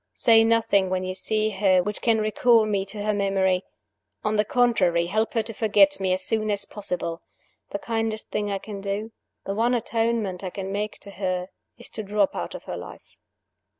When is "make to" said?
10.71-11.11